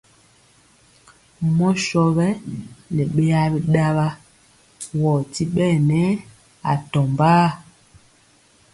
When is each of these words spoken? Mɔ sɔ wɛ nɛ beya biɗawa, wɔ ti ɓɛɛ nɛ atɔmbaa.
Mɔ 1.57 1.67
sɔ 1.85 2.01
wɛ 2.15 2.27
nɛ 2.95 3.03
beya 3.13 3.41
biɗawa, 3.53 4.05
wɔ 5.01 5.11
ti 5.33 5.43
ɓɛɛ 5.53 5.75
nɛ 5.89 5.99
atɔmbaa. 6.71 7.47